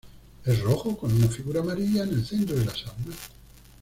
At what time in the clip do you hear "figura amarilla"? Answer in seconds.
1.27-2.01